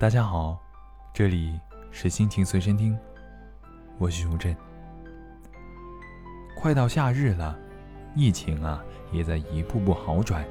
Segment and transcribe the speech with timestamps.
[0.00, 0.58] 大家好，
[1.12, 2.98] 这里是心情随身听，
[3.98, 4.56] 我是熊振。
[6.56, 7.54] 快到夏日了，
[8.14, 8.82] 疫情啊
[9.12, 10.42] 也在一步步好转，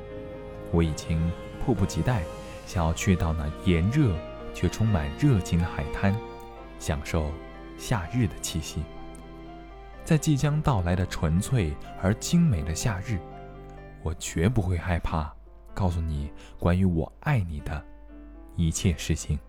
[0.71, 1.19] 我已经
[1.65, 2.21] 迫不及待
[2.67, 4.15] 想要去到那炎热
[4.53, 6.15] 却充满热情的海滩，
[6.77, 7.31] 享受
[7.75, 8.83] 夏日的气息。
[10.05, 13.17] 在即将到来的纯粹而精美的夏日，
[14.03, 15.33] 我绝不会害怕
[15.73, 17.83] 告诉你关于我爱你的
[18.59, 19.39] 一切事情。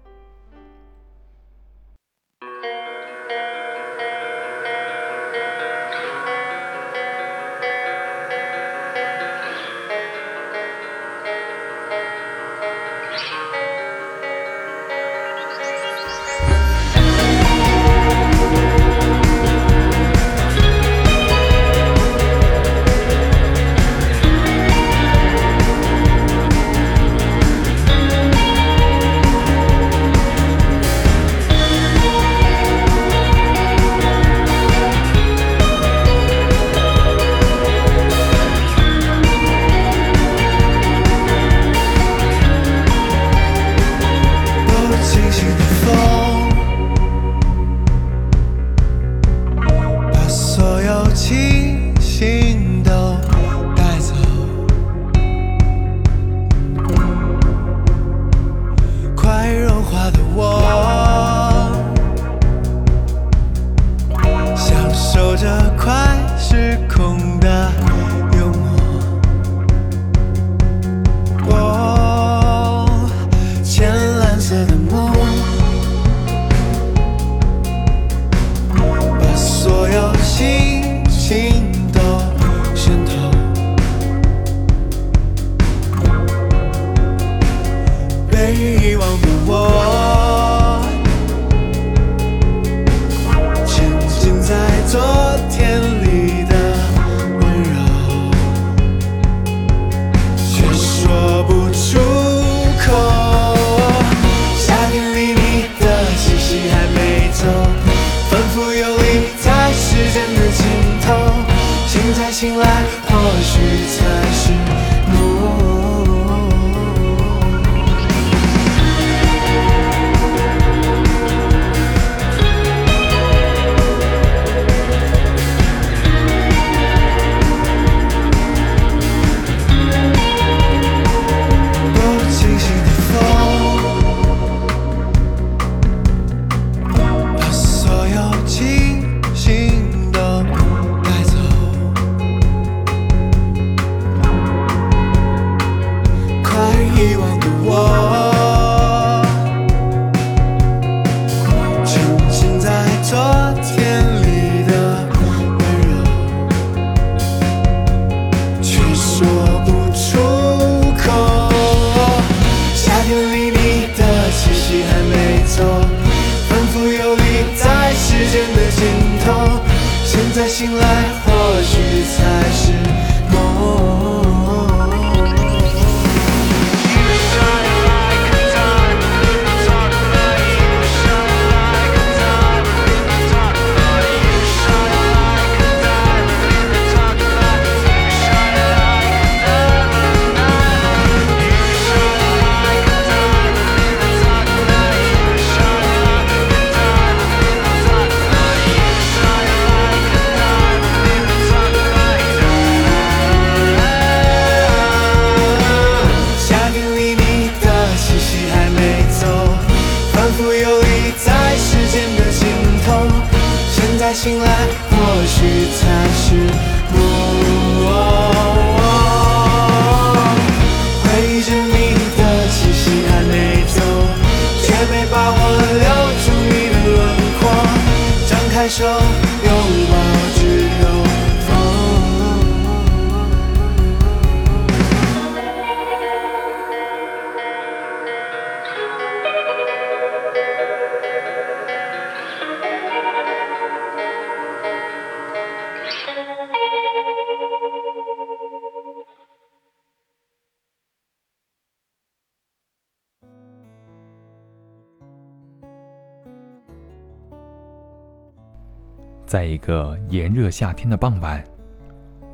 [259.30, 261.40] 在一个炎热夏天的傍晚，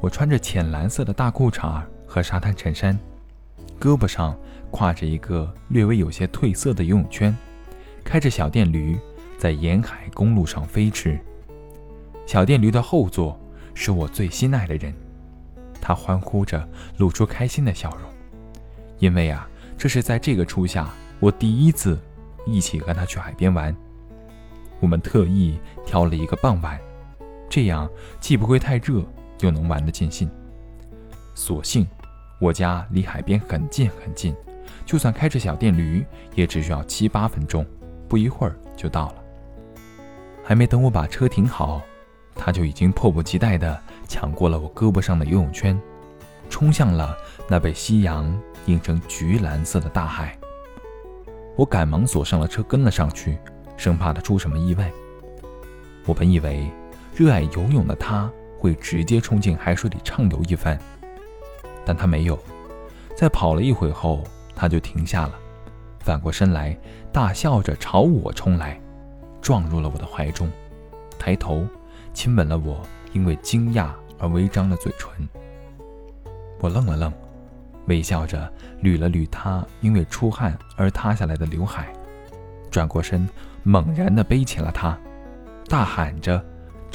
[0.00, 2.98] 我穿着浅蓝色的大裤衩和沙滩衬衫，
[3.78, 4.34] 胳膊上
[4.72, 7.36] 挎着一个略微有些褪色的游泳圈，
[8.02, 8.98] 开着小电驴
[9.36, 11.20] 在沿海公路上飞驰。
[12.24, 13.38] 小电驴的后座
[13.74, 14.90] 是我最心爱的人，
[15.78, 16.66] 他欢呼着，
[16.96, 18.10] 露出开心的笑容，
[19.00, 19.46] 因为啊，
[19.76, 20.88] 这是在这个初夏，
[21.20, 21.98] 我第一次
[22.46, 23.76] 一起和他去海边玩。
[24.80, 26.78] 我们特意挑了一个傍晚，
[27.48, 27.88] 这样
[28.20, 29.02] 既不会太热，
[29.40, 30.30] 又能玩得尽兴。
[31.34, 31.86] 所幸
[32.40, 34.34] 我家离海边很近很近，
[34.84, 36.04] 就算开着小电驴，
[36.34, 37.66] 也只需要七八分钟，
[38.08, 39.14] 不一会儿就到了。
[40.44, 41.82] 还没等我把车停好。
[42.38, 45.80] 他就已经迫不及待地抢过了我胳膊上的游泳圈，
[46.50, 47.16] 冲向了
[47.48, 48.30] 那被夕阳
[48.66, 50.38] 映成橘蓝色的大海。
[51.56, 53.38] 我赶忙锁上了车，跟了上去，
[53.78, 54.92] 生怕他出什么意外。
[56.04, 56.70] 我本以为
[57.16, 60.78] 热爱游泳的他会直接冲进海水里畅游一番，
[61.82, 62.38] 但他没有。
[63.16, 64.22] 在跑了一会后，
[64.54, 65.32] 他就停下了，
[65.98, 66.78] 反过身来，
[67.10, 68.78] 大笑着朝我冲来，
[69.40, 70.50] 撞入了我的怀中，
[71.18, 71.66] 抬头。
[72.12, 72.80] 亲吻了我
[73.12, 75.26] 因为惊讶而微张的嘴唇，
[76.60, 77.10] 我愣了愣，
[77.86, 78.50] 微笑着
[78.82, 81.90] 捋了捋他因为出汗而塌下来的刘海，
[82.70, 83.26] 转过身，
[83.62, 84.98] 猛然地背起了他，
[85.66, 86.42] 大喊着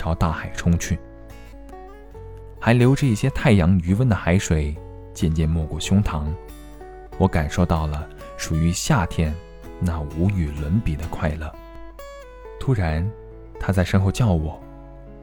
[0.02, 0.98] 朝大海冲去。
[2.60, 4.76] 还留着一些太阳余温的海水
[5.14, 6.26] 渐渐没过胸膛，
[7.20, 9.32] 我感受到了属于夏天
[9.80, 11.54] 那无与伦比的快乐。
[12.60, 13.08] 突然，
[13.60, 14.60] 他在身后叫我。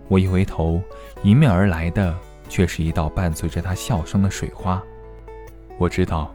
[0.06, 0.80] 我一回头，
[1.25, 2.16] 迎面而来的
[2.48, 4.80] 却是一道伴随着他笑声的水花。
[5.76, 6.32] 我知道，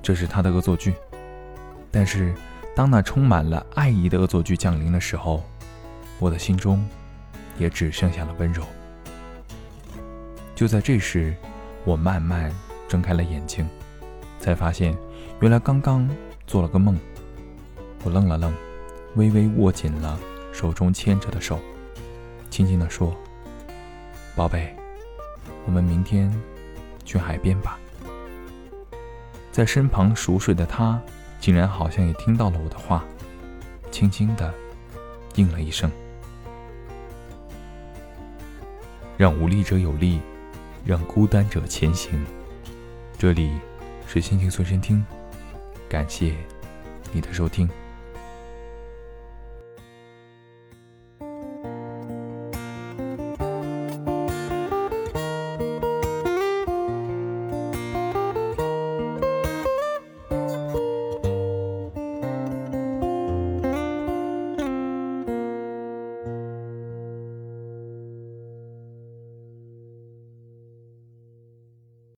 [0.00, 0.94] 这是他的恶作剧。
[1.90, 2.32] 但是，
[2.76, 5.42] 当那充满了爱意的恶作剧降临的时候，
[6.20, 6.88] 我的心中
[7.58, 8.64] 也只剩下了温柔。
[10.54, 11.34] 就在这时，
[11.84, 12.52] 我慢慢
[12.88, 13.68] 睁开了眼睛，
[14.38, 14.96] 才发现
[15.40, 16.08] 原来刚刚
[16.46, 16.98] 做了个梦。
[18.04, 18.52] 我愣了愣，
[19.16, 20.18] 微微握紧了
[20.52, 21.58] 手中牵着的手。
[22.50, 23.16] 轻轻地说
[24.36, 24.74] ：“宝贝，
[25.64, 26.32] 我们明天
[27.04, 27.78] 去海边吧。”
[29.50, 31.00] 在身旁熟睡的他，
[31.40, 33.04] 竟然好像也听到了我的话，
[33.90, 34.52] 轻轻地
[35.34, 35.90] 应了一声。
[39.22, 40.20] 让无力者有力，
[40.84, 42.26] 让孤单者前行。
[43.16, 43.52] 这里
[44.04, 45.00] 是心情随身听，
[45.88, 46.34] 感谢
[47.12, 47.70] 你的收听。